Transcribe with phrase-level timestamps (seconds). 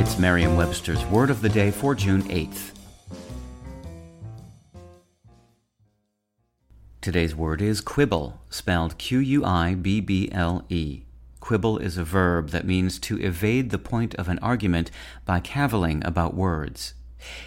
[0.00, 2.70] It's Merriam-Webster's Word of the Day for June 8th.
[7.02, 9.42] Today's word is quibble, spelled Q-U-I-B-B-L-E.
[11.40, 14.90] Quibble is a verb that means to evade the point of an argument
[15.26, 16.94] by cavilling about words.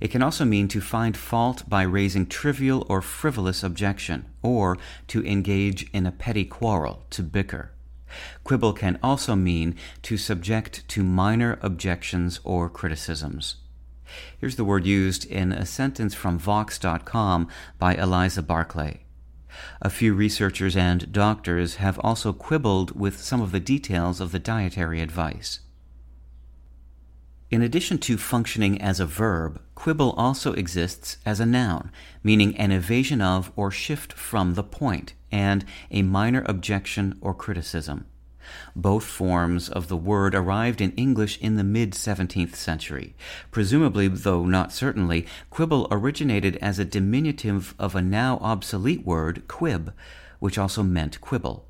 [0.00, 4.78] It can also mean to find fault by raising trivial or frivolous objection, or
[5.08, 7.72] to engage in a petty quarrel, to bicker.
[8.44, 13.56] Quibble can also mean to subject to minor objections or criticisms.
[14.38, 19.00] Here's the word used in a sentence from Vox.com by Eliza Barclay.
[19.80, 24.38] A few researchers and doctors have also quibbled with some of the details of the
[24.38, 25.60] dietary advice.
[27.56, 31.90] In addition to functioning as a verb, quibble also exists as a noun,
[32.22, 38.04] meaning an evasion of or shift from the point, and a minor objection or criticism.
[38.74, 43.14] Both forms of the word arrived in English in the mid 17th century.
[43.50, 49.94] Presumably, though not certainly, quibble originated as a diminutive of a now obsolete word, quib,
[50.40, 51.66] which also meant quibble.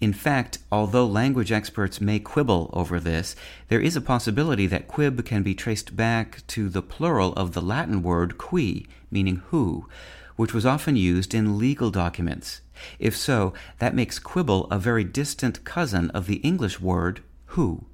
[0.00, 3.34] In fact, although language experts may quibble over this,
[3.68, 7.62] there is a possibility that quib can be traced back to the plural of the
[7.62, 9.88] Latin word qui, meaning who,
[10.36, 12.60] which was often used in legal documents.
[12.98, 17.86] If so, that makes quibble a very distant cousin of the English word who.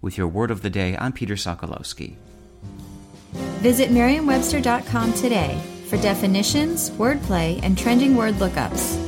[0.00, 2.16] With your word of the day, I'm Peter Sokolowski.
[3.60, 9.03] Visit merriam-webster.com today for definitions, wordplay, and trending word lookups.